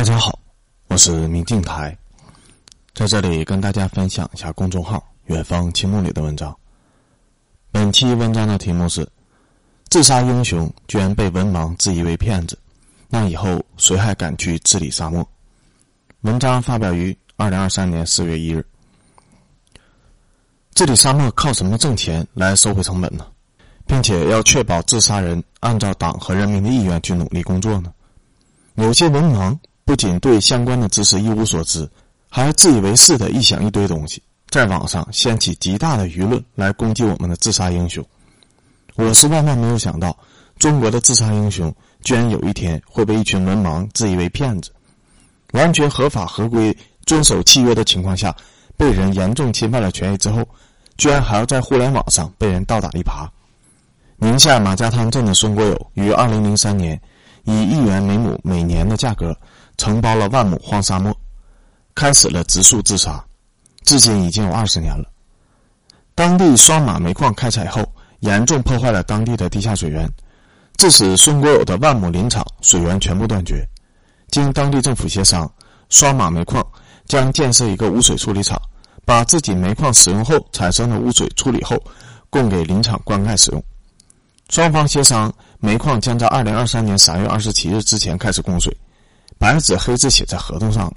[0.00, 0.38] 大家好，
[0.88, 1.94] 我是明镜台，
[2.94, 6.56] 在这里跟大家分享一下公众号“远方青梦”里的文章。
[7.70, 9.06] 本期文章的题目是：
[9.90, 12.58] 自杀英雄居然被文盲质疑为骗子，
[13.10, 15.22] 那以后谁还敢去治理沙漠？
[16.22, 18.64] 文章发表于二零二三年四月一日。
[20.74, 23.26] 治理沙漠靠什么挣钱来收回成本呢？
[23.86, 27.92] 并且要确保自杀人按照党和人民的意愿去努力工作呢？
[28.76, 29.54] 有些文盲。
[29.90, 31.90] 不仅对相关的知识一无所知，
[32.28, 38.06] 还自以为是的臆想一堆东西，在网上掀起极大的舆论来攻击我们的自杀英雄。
[38.94, 40.16] 我是万万没有想到，
[40.60, 41.74] 中国的自杀英雄
[42.04, 44.70] 居然有一天会被一群文盲自以为骗子。
[45.54, 46.72] 完全合法合规、
[47.04, 48.32] 遵守契约的情况下，
[48.76, 50.46] 被人严重侵犯了权益之后，
[50.98, 53.28] 居然还要在互联网上被人倒打一耙。
[54.18, 56.96] 宁夏马家滩镇的孙国友于二零零三年
[57.42, 59.36] 以一元每亩每年的价格。
[59.80, 61.10] 承包了万亩荒沙漠，
[61.94, 63.24] 开始了植树自杀，
[63.86, 65.10] 至今已经有二十年了。
[66.14, 67.82] 当地双马煤矿开采后，
[68.18, 70.06] 严重破坏了当地的地下水源，
[70.76, 73.66] 致使孙国友的万亩林场水源全部断绝。
[74.28, 75.50] 经当地政府协商，
[75.88, 76.62] 双马煤矿
[77.06, 78.60] 将建设一个污水处理厂，
[79.06, 81.82] 把自己煤矿使用后产生的污水处理后，
[82.28, 83.64] 供给林场灌溉使用。
[84.50, 88.76] 双方协商，煤矿将在二零二三年三月二十七日之前开始供水。
[89.40, 90.92] 白纸黑字写在合同上了。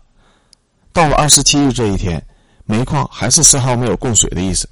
[0.91, 2.21] 到了二十七日这一天，
[2.65, 4.67] 煤矿还是丝毫没有供水的意思。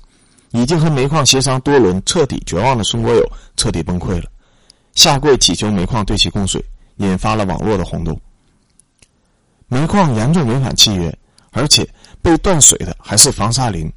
[0.51, 4.25] 已经和煤矿协商多轮、彻底绝望的孙国友彻底崩溃了，
[4.93, 6.61] 下跪祈求煤矿对其供水，
[6.97, 8.19] 引发了网络的轰动。
[9.69, 11.17] 煤矿严重违反契约，
[11.51, 11.87] 而且
[12.21, 13.89] 被断水的还是防沙林，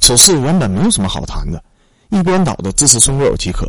[0.00, 1.64] 此事原本没有什么好谈的，
[2.10, 3.66] 一边倒的支持孙国友即可。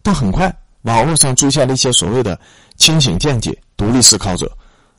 [0.00, 2.38] 但很快，网络上出现了一些所谓的
[2.76, 4.56] 清醒见解、独立思考者。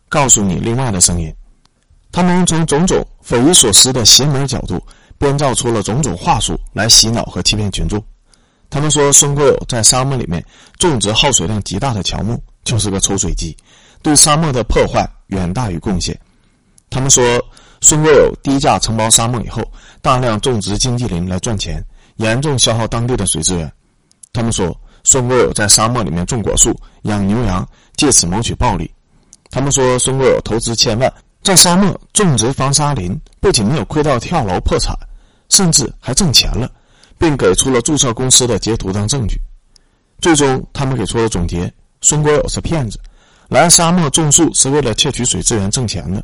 [0.10, 1.34] 告诉你另外的声音，
[2.12, 4.82] 他们从种种匪夷所思的邪门角度
[5.18, 8.02] 编造出了种种话术来洗脑和欺骗群众。
[8.70, 10.44] 他们说孙国友在沙漠里面
[10.78, 13.56] 种植耗水量极大的乔木就是个抽水机，
[14.02, 16.18] 对沙漠的破坏远大于贡献。
[16.90, 17.24] 他们说
[17.82, 19.64] 孙国友低价承包沙漠以后，
[20.02, 21.84] 大量种植经济林来赚钱，
[22.16, 23.72] 严重消耗当地的水资源。
[24.34, 28.90] 他们说孙国友在沙漠里面种果树、养牛羊，借此谋取暴利。
[29.50, 34.94] 他们说，孙国友投资千万在沙漠种植防沙林，不仅没有亏到跳楼破产，
[35.50, 36.70] 甚至还挣钱了，
[37.18, 39.40] 并给出了注册公司的截图当证据。
[40.20, 41.72] 最终，他们给出了总结：
[42.02, 43.00] 孙国友是骗子，
[43.48, 46.24] 来沙漠种树是为了窃取水资源挣钱的，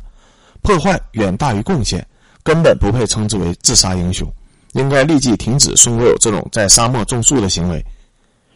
[0.62, 2.06] 破坏远大于贡献，
[2.42, 4.30] 根本不配称之为自杀英雄，
[4.72, 7.82] 应该立即停止孙国友这种在沙漠种树的行为。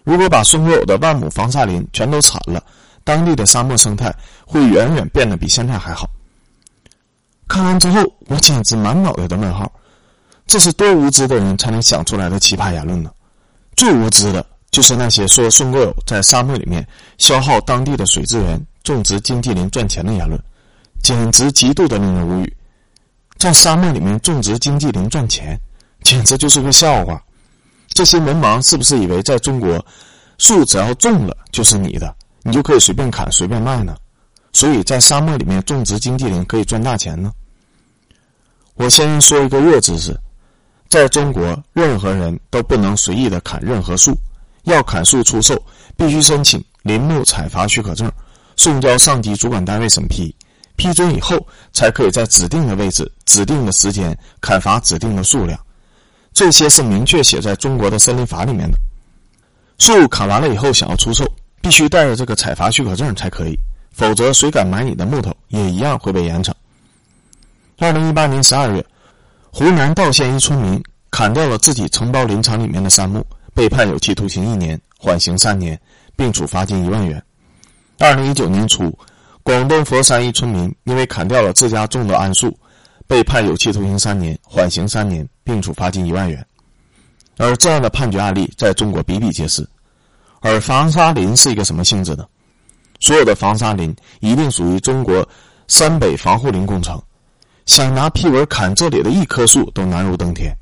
[0.05, 2.63] 如果把孙国友的万亩防沙林全都铲了，
[3.09, 4.15] 当地的沙漠生态
[4.47, 6.07] 会远远变得比现在还好。
[7.49, 9.73] 看完之后，我简直满脑袋的问号，
[10.47, 13.11] 这是多无知的人才能想出来的奇葩言论呢？
[13.77, 16.87] 最无知的就是那些说孙国友在沙漠里面
[17.17, 20.39] 消耗当地的水资源、种植经济林赚钱的言论，
[21.03, 22.57] 简直极度的令人无语。
[23.39, 25.59] 在沙漠里面种植经济林赚钱，
[26.03, 27.23] 简直就是个笑话。
[27.89, 29.83] 这些文盲是不是以为在中国，
[30.37, 32.15] 树只要种了就是你的？
[32.49, 33.95] 你就可以随便砍随便卖呢，
[34.55, 37.31] 所以在沙漠里面种植经济林可以赚大钱呢。
[38.73, 40.19] 我先说一个弱知识，
[40.89, 44.17] 在中国任何人都不能随意的砍任何树，
[44.63, 45.63] 要砍树出售
[45.95, 48.11] 必须申请林木采伐许可证，
[48.57, 50.35] 送交上级主管单位审批，
[50.77, 51.37] 批准以后
[51.75, 55.61] 才可以在指定的位置、指定的时间砍伐指定的数量，
[56.33, 58.79] 这些是明确写在中国的森林法里面的。
[59.77, 61.31] 树砍完了以后想要出售。
[61.61, 63.59] 必须带着这个采伐许可证才可以，
[63.93, 66.53] 否则谁敢买你的木头，也一样会被严惩。
[67.79, 68.85] 二零一八年十二月，
[69.53, 73.25] 湖南道县一村民砍掉了自己承包林场里面的杉木，
[73.55, 75.79] 被判有期徒刑一年，缓刑三年，
[76.17, 77.23] 并处罚金一万元。
[77.99, 78.97] 二零一九年初，
[79.43, 82.57] 广东佛山一村民因为砍掉了自家种的桉树，
[83.07, 86.45] 被判有期徒刑三年，缓刑三年，并处罚金一万元。
[87.37, 89.65] 而这样的判决案例在中国比比皆是。
[90.41, 92.25] 而防沙林是一个什么性质呢？
[93.01, 95.27] 所有的防沙林一定属于中国
[95.69, 97.01] 山北防护林工程，
[97.67, 100.53] 想拿批文砍这里的一棵树都难如登天。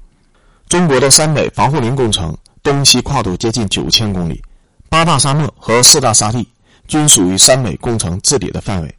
[0.68, 4.42] 中国的山北防护林工程东西跨度接近九千公里，
[4.88, 6.46] 八大沙漠和四大沙地
[6.88, 8.94] 均属于山北工程治理的范围，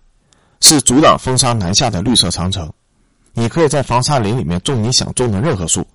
[0.62, 2.72] 是阻挡风沙南下的绿色长城。
[3.34, 5.86] 你可以在防沙林里面种你想种的任何树，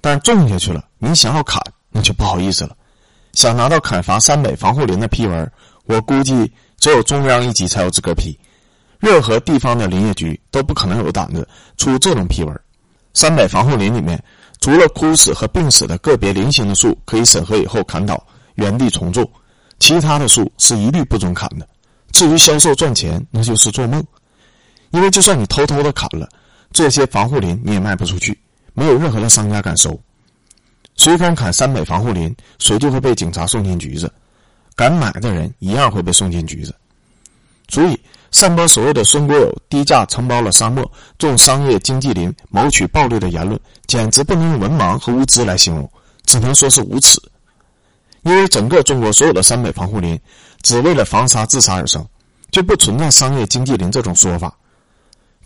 [0.00, 2.76] 但种下去了，你想要砍那就不好意思了。
[3.32, 5.50] 想拿到砍伐山北防护林的批文，
[5.84, 8.38] 我估计只有中央一级才有资格批。
[8.98, 12.60] 任何地方的林业局都不可能有胆子出这种批文。
[13.14, 14.22] 三北防护林里面，
[14.60, 18.22] 除了枯死和病死的个别零星的树可以审核以后砍倒，
[18.56, 19.28] 原地重种，
[19.78, 21.66] 其他的树是一律不准砍的。
[22.12, 24.04] 至于销售赚钱，那就是做梦。
[24.90, 26.28] 因为就算你偷偷的砍了
[26.72, 28.38] 这些防护林，你也卖不出去，
[28.74, 29.98] 没有任何的商家敢收。
[31.00, 34.06] 谁敢砍三北防护林，谁就会被警察送进局子；
[34.76, 36.74] 敢买的人一样会被送进局子。
[37.70, 37.98] 所以，
[38.30, 40.84] 散播所谓的孙国有低价承包了沙漠、
[41.16, 45.90] 种商业经济林、谋取暴利的言论，简直不能用文盲和无知来形容，
[46.26, 47.18] 只能说是无耻。
[48.20, 50.20] 因为整个中国所有的三北防护林，
[50.60, 52.06] 只为了防沙自杀而生，
[52.50, 54.54] 就不存在商业经济林这种说法。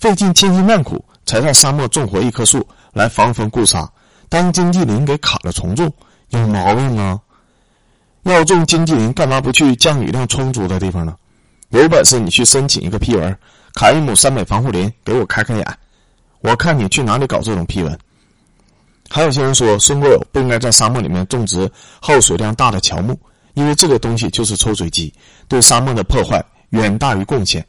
[0.00, 3.88] 费尽千辛万苦才在沙漠种活一棵树来防风固沙，
[4.34, 5.88] 当经济林给砍了重种，
[6.30, 7.20] 有毛病啊？
[8.24, 11.14] 要种经济林，干嘛不去降雨量充足的地方呢？
[11.68, 13.38] 有本事你去申请一个批文，
[13.74, 15.64] 砍一亩三百防护林，给我开开眼。
[16.40, 17.96] 我看你去哪里搞这种批文。
[19.08, 21.70] 还有些人说孙国友不应该在沙漠里面种植
[22.00, 23.16] 耗水量大的乔木，
[23.52, 25.14] 因为这个东西就是抽水机，
[25.46, 27.64] 对沙漠的破坏远大于贡献。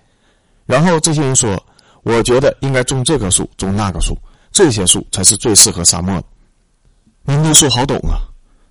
[0.66, 1.64] 然后这些人说，
[2.02, 4.18] 我觉得应该种这棵树，种那个树，
[4.52, 6.24] 这些树才是最适合沙漠的。
[7.28, 8.22] 您这树好懂啊，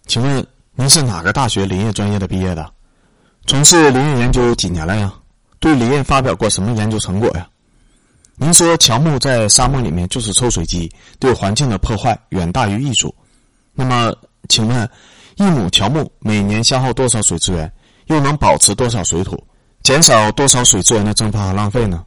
[0.07, 0.47] 请问
[0.77, 2.73] 您是哪个大学林业专业的毕业的？
[3.47, 5.13] 从事林业研究几年了呀？
[5.59, 7.49] 对林业发表过什么研究成果呀？
[8.37, 13.13] 您说乔木在沙漠里面就是抽水机，对环境的破坏远大于益处。
[13.73, 14.15] 那么，
[14.49, 14.89] 请问，
[15.35, 17.71] 一亩乔木每年消耗多少水资源，
[18.07, 19.37] 又能保持多少水土，
[19.83, 22.05] 减少多少水资源的蒸发和浪费呢？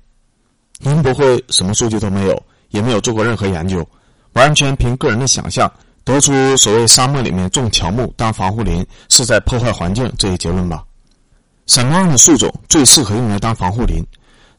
[0.80, 3.86] 您不会什么数据都没有，也没有做过任何研究，
[4.32, 5.70] 完全凭个人的想象
[6.08, 10.82] 得出所谓沙漠里面种乔木当防护林是在破坏环境这一结论吧？
[11.66, 14.02] 什么样的树种最适合用来当防护林？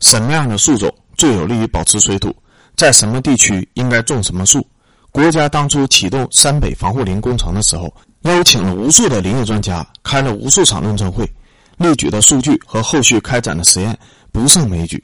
[0.00, 2.36] 什么样的树种最有利于保持水土？
[2.76, 4.64] 在什么地区应该种什么树？
[5.10, 7.90] 国家当初启动山北防护林工程的时候，
[8.24, 11.26] 邀请了无数的林业专家，开了无数场论证会，
[11.78, 13.98] 列举的数据和后续开展的实验
[14.30, 15.02] 不胜枚举。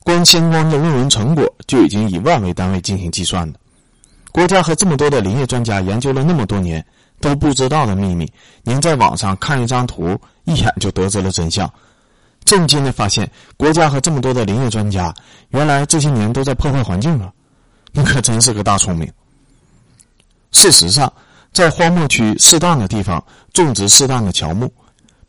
[0.00, 3.58] 光相关的论文成果就已经以万为单位进行计算的。
[4.32, 6.84] 国家和这么多的林业专家研究了那么多年。
[7.20, 8.28] 都不知道的秘密，
[8.64, 11.72] 您在网上看一张图，一眼就得知了真相。
[12.44, 15.14] 震惊的发现，国家和这么多的林业专家，
[15.50, 17.32] 原来这些年都在破坏环境啊！
[17.92, 19.08] 你可真是个大聪明。
[20.50, 21.12] 事实上，
[21.52, 24.68] 在荒漠区适当的地方种植适当的乔木，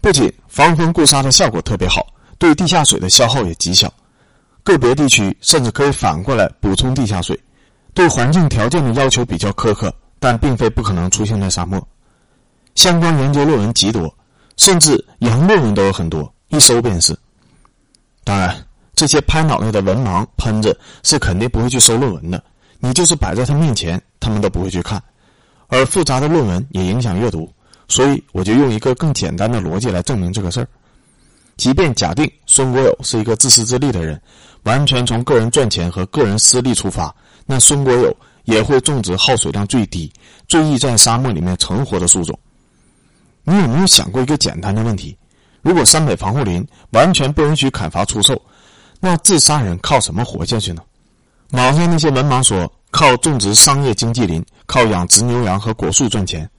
[0.01, 2.07] 不仅防风固沙的效果特别好，
[2.39, 3.93] 对地下水的消耗也极小。
[4.63, 7.39] 个别地区甚至可以反过来补充地下水，
[7.93, 9.93] 对环境条件的要求比较苛刻。
[10.19, 11.85] 但并非不可能出现在沙漠，
[12.75, 14.15] 相关研究论文极多，
[14.55, 17.13] 甚至洋论文都有很多，一搜便是。
[18.23, 18.55] 当然，
[18.95, 22.41] 这些拍脑袋的文盲喷子是肯定不会去搜论文的，
[22.79, 25.03] 你就是摆在他面前，他们都不会去看。
[25.67, 27.51] 而复杂的论文也影响阅读，
[27.89, 30.67] 所以我就用一个更简单的逻辑来证明这个事儿。
[31.57, 34.21] 即便假定孙国有是一个自私自利的人，
[34.63, 37.13] 完全从个人赚钱和个人私利出发，
[37.45, 38.15] 那孙国有。
[38.45, 40.11] 也会种植耗水量最低、
[40.49, 42.37] 最易在沙漠里面成活的树种。
[43.45, 45.17] 你有没有想过一个简单的问题：
[45.61, 48.41] 如果山北防护林完全不允许砍伐出售，
[48.99, 50.81] 那自杀人靠什么活下去呢？
[51.51, 56.49] 网上那些文盲说靠种植商业经济林、靠养殖牛羊和果树赚钱，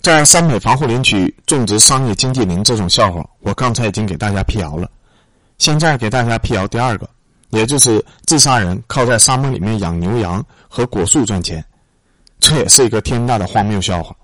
[0.00, 4.88] 在山北防护林区种植商业经济林这种笑话，我刚才已经给大家辟谣了。
[5.58, 7.10] 现在给大家辟谣第二个。
[7.50, 11.64] 也就是自杀人靠在沙漠里面养牛羊和果树赚钱，
[12.40, 14.14] 这也是一个天大的荒谬笑话。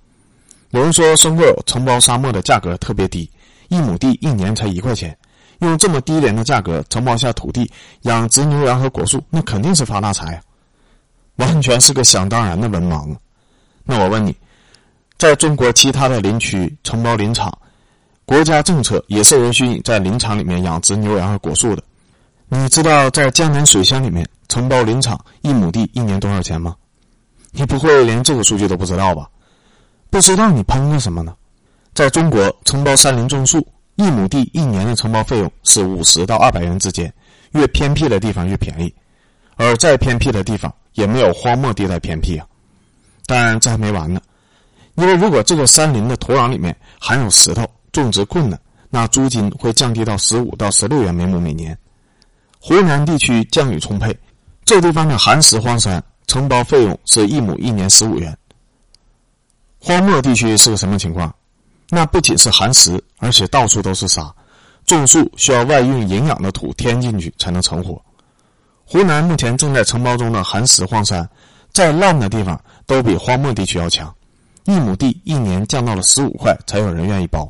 [0.70, 3.30] 有人说孙国承包沙漠的价格特别低，
[3.68, 5.16] 一亩地一年才一块钱，
[5.60, 7.70] 用这么低廉的价格承包下土地
[8.02, 10.42] 养殖牛羊和果树，那肯定是发大财啊！
[11.36, 13.14] 完全是个想当然的文盲。
[13.84, 14.36] 那我问你，
[15.16, 17.56] 在中国其他的林区承包林场，
[18.24, 21.82] 国家政策也是允许你在林场里面养殖牛羊和果树的。
[22.48, 26.76] 你知道在江南水乡里面承包林场一亩地一年多少钱吗？
[27.50, 29.28] 你不会连这个数据都不知道吧？
[30.10, 31.34] 不知道你喷个什么呢？
[31.94, 37.12] 在中国承包山林种树，一亩地一年的承包费用是五十到二百元之间，
[37.52, 38.92] 越偏僻的地方越便宜，
[39.56, 42.46] 而再偏僻的地方也没有荒漠地带偏僻啊。
[43.26, 44.20] 当然这还没完呢，
[44.96, 48.60] 因为如果这个山林的土壤里面含有石头，种植困难，
[48.90, 51.76] 那租金会降低到十五到十六元每亩每年。
[52.66, 54.18] 湖南地区降雨充沛，
[54.64, 58.34] 这地方的寒石荒山承包费用是一亩一年十五元。
[59.78, 61.30] 荒漠地区是个什么情况？
[61.90, 64.34] 那不仅是寒石，而且到处都是沙，
[64.86, 68.00] 种树需要外运营养的土填进去才能成活。
[68.86, 71.28] 湖南目前正在承包中的寒石荒山，
[71.70, 74.10] 再烂的地方都比荒漠地区要强，
[74.64, 77.46] 一亩地一年降到了十五块才有人愿意包。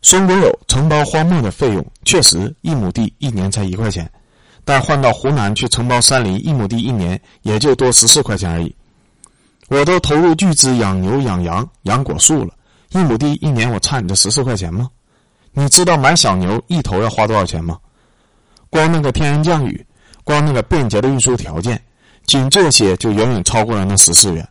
[0.00, 4.10] 孙国友承包荒漠的费用确实一亩地一年才一块钱，
[4.68, 8.76] 但换到湖南去承包山林，一亩地一年也就多十四块钱而已。
[9.68, 12.52] 我都投入巨资养牛、养羊、养果树了，
[12.90, 14.90] 一亩地一年我差你这十四块钱吗？
[15.52, 17.78] 你知道买小牛一头要花多少钱吗？
[18.68, 19.86] 光那个天然降雨，
[20.22, 21.82] 光那个便捷的运输条件，
[22.26, 24.46] 仅这些就远远超过了那十四元，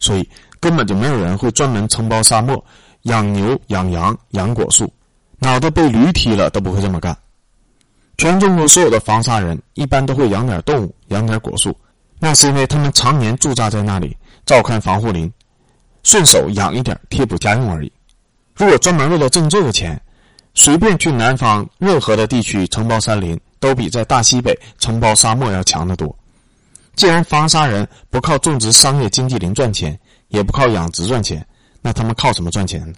[0.00, 2.60] 所以根本就没有人会专门承包沙漠。
[3.02, 4.92] 养牛、养羊、养果树，
[5.38, 7.16] 脑袋被驴踢了都不会这么干。
[8.20, 11.74] 全中国所有的防沙人一般都会养点动物、养点果树，
[12.18, 15.32] 那是因为他们常年驻扎在那里照看防护林，
[16.02, 17.90] 顺手养一点贴补家用而已。
[18.54, 19.98] 如果专门为了挣这个钱，
[20.52, 26.14] 随便去南方任何的地区承包山林，都比在大西北承包沙漠要强得多。
[26.96, 29.98] 既然防沙人不靠种植商业经济林赚钱，
[30.28, 31.42] 也不靠养殖赚钱。
[31.80, 32.94] 那他们靠什么赚钱？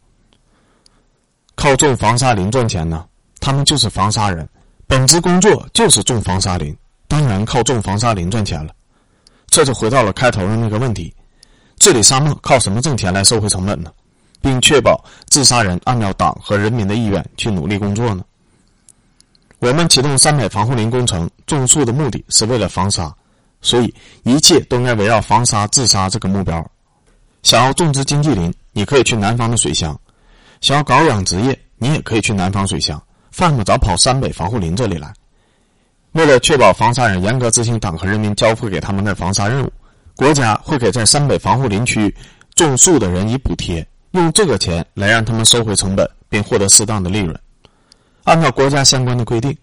[1.55, 3.07] 靠种防沙林赚钱呢？
[3.39, 4.49] 他们就是防沙人，
[4.93, 6.77] 本职工作就是种防沙林，
[7.09, 8.75] 当然靠种防沙林赚钱了。
[9.47, 11.11] 这就回到了开头的那个问题：
[11.79, 13.91] 治理沙漠靠什么挣钱来收回成本呢？
[14.43, 18.23] 并确保自杀人按照党和人民的意愿去努力工作呢？
[19.61, 23.11] 我们启动三百防护林工程，种树的目的是为了防沙，
[23.63, 23.95] 所以
[24.25, 26.63] 一切都应该围绕防沙治沙这个目标。
[27.43, 28.53] 想要种植经济林。
[28.75, 29.99] 你可以去南方的水乡，
[30.61, 35.13] 想要搞养殖业，你也可以去南方水乡，犯不着跑山北防护林这里来。
[36.13, 39.73] 为了确保防沙人严格执行党和人民交付给他们的防沙任务，
[40.15, 42.15] 国家会给在山北防护林区
[42.55, 47.35] 种树的人以补贴，用这个钱来让他们收回成本，并获得适当的利润。
[48.25, 49.57] 按照国家相关的规定，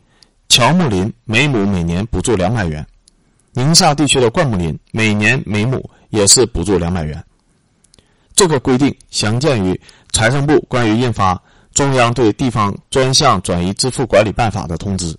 [0.49, 2.83] 乔木林每亩每年补助两百元，
[3.53, 7.23] 宁夏地区的灌木林每年每亩也是补助两百元。
[8.33, 9.79] 这个规定详见于
[10.11, 11.35] 财政部关于印发
[11.79, 15.15] 《中央对地方专项转移支付管理办法》的通知。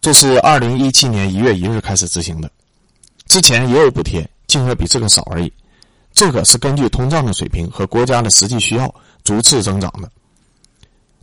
[0.00, 2.48] 这是二零一七年一月一日开始执行的，
[3.26, 5.52] 之前也有补贴，金额比这个少而已。
[6.12, 10.08] 这个是根据通胀的水平和国家的实际需要逐次增长的。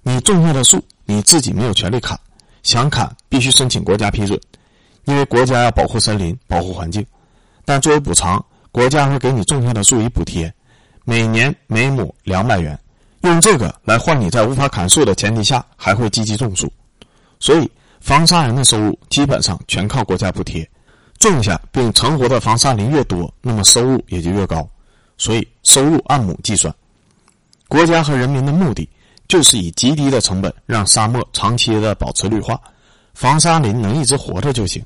[0.04, 2.20] 你种下的树，你自己没有权利砍，
[2.64, 4.38] 想砍必须申请国家批准，
[5.06, 7.06] 因为国家要保护森林、保护环境。
[7.64, 8.44] 但作为补偿。
[8.74, 10.54] 国家会给你种下的树以补贴，
[11.06, 12.78] 每年每亩两百元，
[13.22, 16.72] 用这个来换你在无法砍树的前提下还会积极种树。
[17.40, 20.68] 所以，防沙人的收入基本上全靠国家补贴。
[21.20, 24.68] 种下并成活的防沙林越多，那么收入也就越高。
[25.18, 26.74] 所以，收入按亩计算。
[27.68, 28.90] 国家和人民的目的
[29.28, 32.60] 就是以极低的成本让沙漠长期的保持绿化，
[33.14, 34.84] 防沙林能一直活着就行。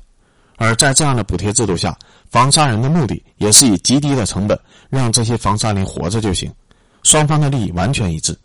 [0.58, 1.96] 而在这样的补贴制度下，
[2.30, 6.52] 防沙人的目的也是以极低的成本让这些防沙林活着就行，
[7.06, 8.36] 双方的利益完全一致。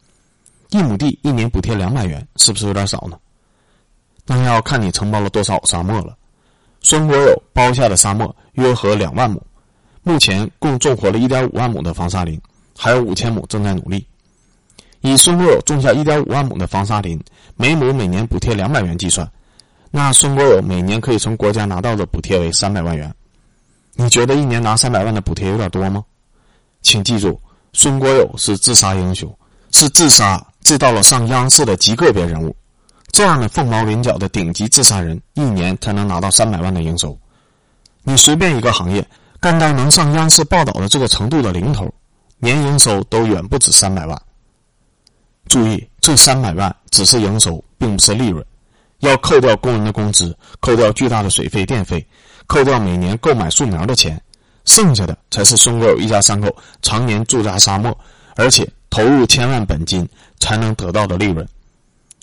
[0.70, 3.18] 一亩地一年补贴两百元，是不是有点少呢？
[4.24, 6.16] 那要看你承包了多少沙漠了。
[6.80, 9.42] 孙国友包下的沙漠约合两万亩，
[10.04, 12.40] 目前共种活了一点五万亩的防沙林，
[12.78, 14.06] 还有五千亩正在努力。
[15.02, 17.20] 以孙国友种下一点五万亩的防沙林，
[17.56, 19.28] 每亩每年补贴两百元计算。
[19.90, 23.12] 那孙国友每年可以从国家拿到的补贴为三百万元，
[23.96, 26.06] 你觉得一年拿三百万的补贴有点多吗？
[26.84, 27.42] 请记住，
[27.74, 29.34] 孙国友是自杀英雄，
[29.72, 32.56] 是自杀自到了上央视的极个别人物。
[33.12, 37.18] 这样的凤毛麟角的顶级自杀人，一年才能拿到三百万的营收。
[38.04, 39.06] 你随便一个行业
[39.40, 41.94] 干到能上央视报道的这个程度的零头，
[42.40, 44.22] 年营收都远不止三百万。
[45.48, 48.46] 注意，这三百万只是营收，并不是利润。
[49.00, 52.06] 要扣掉工人的工资，扣掉巨大的水费电费，
[52.48, 54.22] 扣掉每年购买树苗的钱，
[54.66, 57.98] 剩下的才是孙国友一家三口常年驻扎沙漠，
[58.36, 60.08] 而且投入千万本金
[60.40, 61.48] 才能得到的利润，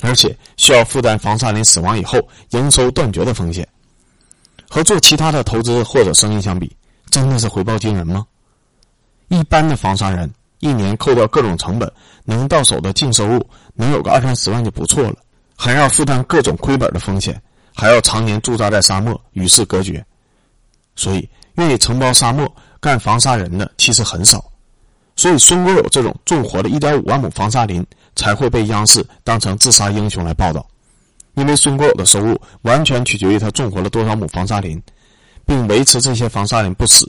[0.01, 2.19] 而且需要负担防沙林死亡以后
[2.51, 3.67] 营收断绝的风险。
[4.71, 6.71] 和做其他的投资或者生意相比，
[7.11, 8.27] 真的是回报惊人吗？
[9.29, 10.31] 一般的防沙人
[10.61, 11.91] 一年扣掉各种成本，
[12.25, 15.17] 能到手的净收入能有个二三十万就不错了。
[15.57, 17.41] 还要负担各种亏本的风险，
[17.75, 20.05] 还要常年驻扎在沙漠与世隔绝，
[20.95, 22.51] 所以愿意承包沙漠
[22.81, 24.45] 干防沙人的其实很少。
[25.15, 27.85] 所以孙国友这种种活了一点五万亩防沙林
[28.17, 30.67] 才会被央视当成自杀英雄来报道，
[31.35, 34.83] 因为孙国友的收入完全取决于他种活了多少亩防沙林，
[35.45, 37.07] 并维持这些防沙林不死。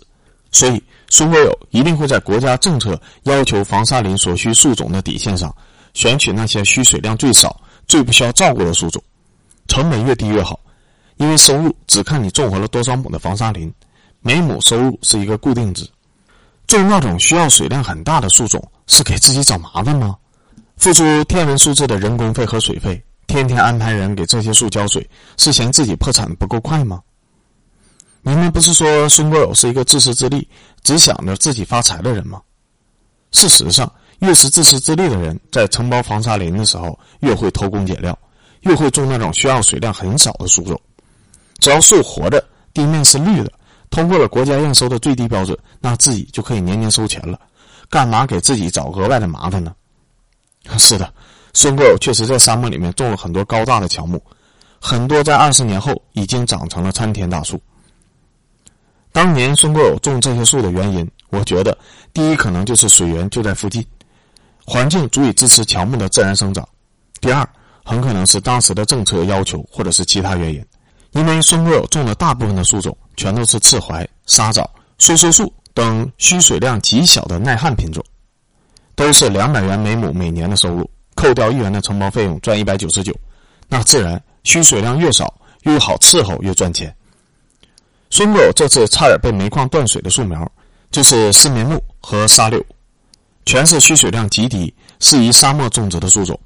[0.52, 5.56] 所以孙国友一定会在国家政策要求防沙林所需树种的底线上，
[5.94, 7.60] 选取那些需水量最少。
[7.88, 9.02] 最不需要照顾的树种，
[9.68, 10.60] 成本越低越好，
[11.18, 13.74] 因为收入只看你种活了多少亩的防沙林，
[14.22, 15.88] 每亩收入是一个固定值。
[16.68, 20.16] 种那种需要水量很大的树种，是给自己找麻烦吗？
[20.78, 27.02] 付出天文数字的人工费和水费，天天安排人给这些树浇水，是嫌自己破产不够快吗？
[28.22, 30.48] 你们不是说孙国友是一个自私自利、
[30.84, 32.42] 只想着自己发财的人吗？
[33.32, 38.18] 事实上，越是自私自利的人，在承包防沙林的时候，越会偷工减料，
[38.62, 40.80] 越会种那种需要水量很少的树种。
[41.60, 43.52] 只要树活着，地面是绿的，
[43.90, 47.40] 通过了国家验收的最低标准，那自己就可以年年收钱了。
[47.90, 49.74] 干嘛给自己找额外的麻烦呢？
[50.78, 51.12] 是的，
[51.54, 54.22] 孙国友确实在沙漠里面种了很多高大的乔木，
[54.80, 57.60] 很多在二十年后已经长成了参天大树。
[59.12, 61.76] 当年孙国友种这些树的原因，我觉得
[62.14, 63.84] 第一可能就是水源就在附近，
[64.64, 66.64] 环境足以支持乔木的自然生长；
[67.20, 67.48] 第二，
[67.84, 70.64] 很可能是当时的政策要求或者是其他原因。
[71.12, 78.04] 因为孙国友种的大部分的树种全都是刺槐、沙枣、梭梭树等需水量极小的耐旱品种，
[78.96, 83.14] 都是两百元每亩每年的收入，扣掉一元的承包费用赚一百九十九，
[83.68, 86.96] 那自然需水量越少，越好伺候越赚钱。
[88.10, 90.52] 孙国友这次差点被煤矿断水的树苗，
[90.92, 92.64] 就是四面木和沙柳，
[93.46, 96.40] 全是需水量极低、适宜沙漠种植的树种。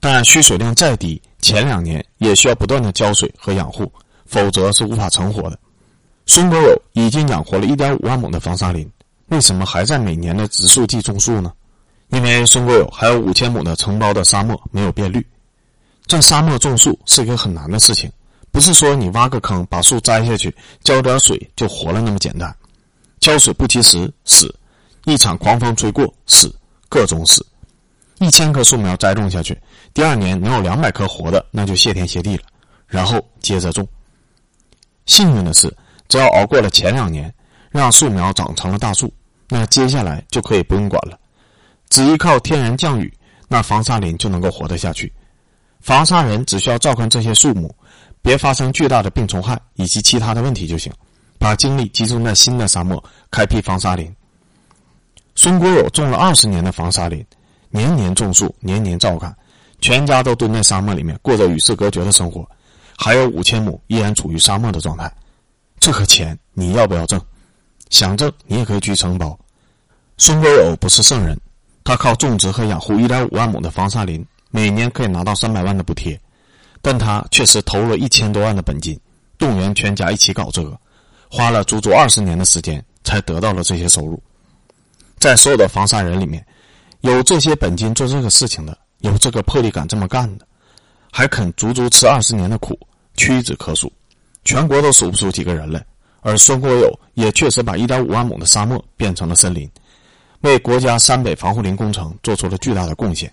[0.00, 3.90] 但需水量再低，前两年也需要不断的浇水和养护，
[4.24, 5.58] 否则是无法成活的。
[6.26, 8.90] 孙国友已经养活了一点五万亩的防沙林，
[9.28, 11.52] 为什么还在每年的植树季种树呢？
[12.08, 15.24] 因为孙国友还有五千亩的承包的沙漠没有变绿。
[16.06, 18.10] 在沙漠种树是一个很难的事情。
[18.52, 22.54] 不是说你挖个坑把树栽下去，浇点水就活了那么简单。
[23.20, 24.54] 浇水不及时死，
[25.04, 26.50] 一场狂风吹过死，
[26.88, 27.44] 各种死。
[28.18, 29.58] 一千棵树苗栽种下去，
[29.92, 32.42] 第二年能有两百棵活的，那就谢天谢地了。
[32.86, 33.86] 然后接着种。
[35.06, 35.72] 幸运的是，
[36.08, 37.32] 只要熬过了前两年，
[37.70, 39.12] 让树苗长成了大树，
[39.48, 41.18] 那接下来就可以不用管了，
[41.90, 43.12] 只依靠天然降雨，
[43.48, 45.12] 那防沙林就能够活得下去。
[45.80, 47.74] 防沙人只需要照看这些树木。
[48.22, 50.92] 别发生巨大的病虫害以及其他的问题就行，
[51.38, 54.12] 把精力集中在新的沙漠开辟防沙林。
[55.36, 57.24] 孙国友种了二十年的防沙林，
[57.76, 59.36] 年年种树，年年照看，
[59.80, 62.48] 全家都蹲在沙漠里面过着与世隔绝的生活，
[62.96, 65.12] 还有五千亩依然处于沙漠的状态。
[65.78, 67.20] 这个钱你要不要挣？
[67.90, 69.38] 想挣你也可以去承包。
[70.16, 71.38] 孙国友不是圣人，
[71.84, 76.18] 他靠种植和养护一点五万亩的防沙林，每年可以拿到三百万的补贴。
[76.80, 78.98] 但他确实投入了一千多万的本金，
[79.36, 80.78] 动员全家一起搞这个，
[81.30, 84.20] 花了足足二十年的时间才得到了这些收入。
[85.18, 86.44] 在所有的防沙人里面，
[87.00, 90.46] 有这些本金做这个事情的，有这个魄力敢这么干的，
[91.12, 92.78] 还肯足足吃二十年的苦，
[93.16, 93.92] 屈指可数，
[94.44, 95.84] 全国都数不出几个人来。
[96.20, 99.70] 而孙国友也确实把一点五万亩的沙漠变成了森林，
[100.40, 103.32] 为国家山北防护林工程做出了巨大的贡献。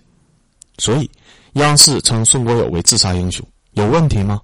[0.78, 1.10] 所以。
[1.54, 4.40] 央视称孙国友为自杀英雄，有问题吗？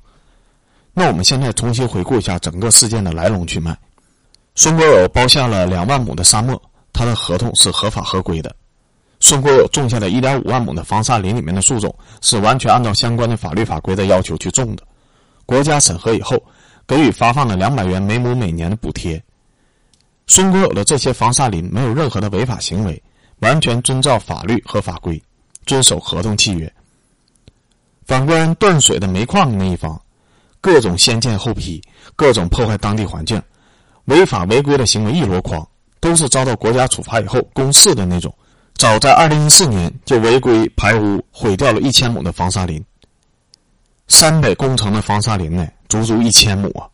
[0.95, 3.77] 那我们现在重新回顾一下整个事件的来龙去脉。
[4.55, 8.55] 孙国友包下了两万亩的沙漠，他的合同是合法合规的。
[9.21, 14.83] 孙国友种下的一点五万亩的防沙林里面的树种是完全按照相关的法律法规的要求去种的，
[15.45, 16.43] 国家审核以后
[16.87, 19.23] 给予发放了两百元每亩每年的补贴。
[20.27, 23.01] 孙国友的这些防沙林没有任何的违法行为，
[23.41, 25.23] 完全遵照法律和法规，
[25.67, 26.73] 遵守合同契约。
[28.07, 30.01] 反观断水的煤矿那一方，
[30.63, 31.83] 各种先建后批，
[32.17, 33.41] 各种破坏当地环境，
[34.07, 35.69] 违法违规的行为一箩筐，
[36.01, 38.35] 都是遭到国家处罚以后公示的那种。
[38.81, 42.83] 早在二零一四年就违规排污，毁掉了一千亩的防沙林。
[44.09, 46.89] 山北工程的防沙林呢，足足一千亩啊！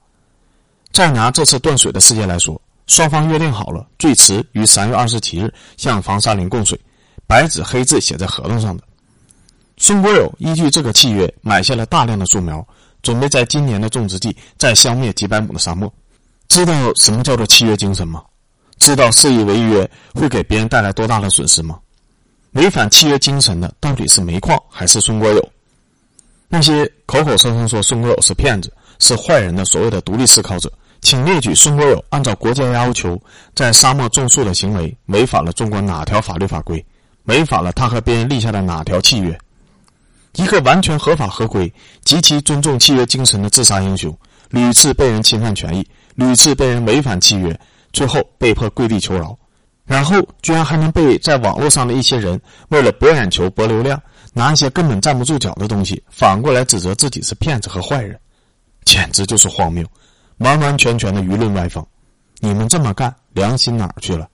[0.90, 6.76] 再拿这次断水的事件来说，双方约定好了，最迟于三月二十七日向防沙林供水，
[7.24, 8.82] 白纸黑字写在合同上的。
[9.76, 12.66] 孙国友依据这个契约买下了大量的树苗，
[13.00, 15.94] 准备在今年的种植季再消灭几百亩的沙漠。
[16.48, 18.24] 知道什么叫做契约精神吗？
[18.78, 21.78] 知道肆意违约会给别人带来多大的损失吗？
[22.52, 25.50] 违反契约精神的到底是煤矿还是孙国友？
[26.48, 33.20] 那些口口声声说孙国友是骗子、是坏人的所谓的独立思考者，请列举孙国友按照国家要求
[33.54, 36.84] 在沙漠种树的行为违反了中国哪条法律法规？
[37.24, 39.36] 违反了他和别人立下的哪条契约？
[40.36, 41.72] 一个完全合法合规、
[42.04, 44.16] 极其尊重契约精神的自杀英雄，
[44.50, 47.58] 屡次被人侵犯权益，屡次被人违反契约，
[47.96, 49.34] 最后被迫跪地求饶，
[49.86, 53.98] 然后居然还能被在网络上的一些人为了博眼球、博流量，
[54.34, 58.20] 拿一些根本站不住脚的东西，反过来指责自己是骗子和坏人，
[58.84, 59.82] 简直就是荒谬，
[60.40, 61.82] 完完全全的舆论歪风。
[62.40, 64.28] 你们这么干，良心哪儿去了？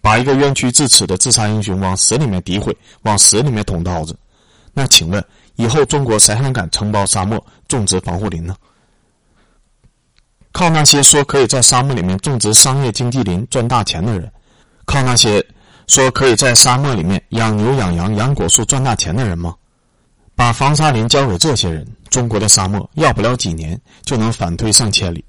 [0.00, 4.12] 把一个冤屈至此的自杀英雄往死里面诋毁，往死里面捅刀子，
[4.74, 5.24] 那请问
[5.54, 8.56] 以后中国谁还敢承包沙漠种植防护林呢？
[10.56, 14.32] 靠那些说可以在沙漠里面种植商业经济林赚大钱的人，
[14.86, 15.44] 靠那些
[15.86, 19.54] 说可以在沙漠里面养牛养羊养果树赚大钱的人吗？
[20.34, 25.22] 把防沙林交给这些人，中国的沙漠要不了几年就能反推上千里。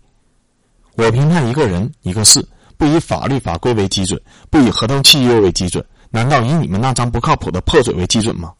[0.95, 4.17] 我评判一个人一个事，不以法律法规为基准，
[4.49, 8.53] 不以合同契约为基准，难道以你们那张不靠谱的破嘴为基准吗？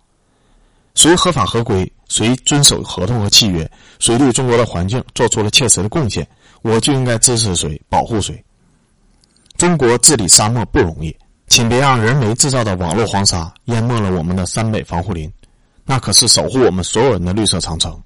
[0.96, 6.28] 谁合法合规，谁遵守合同和契约，谁对中国的环境做出了切实的贡献，
[6.62, 8.44] 我就应该支持谁，保护谁。
[9.58, 11.16] 中国治理沙漠不容易，
[11.48, 15.32] 请别让人为制造的网络黄沙淹没了我们的山北防护林，
[15.86, 18.00] 那可是守护我们所有人的绿色长城。